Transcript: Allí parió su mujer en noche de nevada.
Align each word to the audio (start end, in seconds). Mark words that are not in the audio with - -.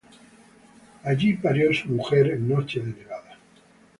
Allí 1.03 1.35
parió 1.35 1.71
su 1.71 1.89
mujer 1.89 2.31
en 2.31 2.49
noche 2.49 2.79
de 2.79 2.91
nevada. 3.03 3.37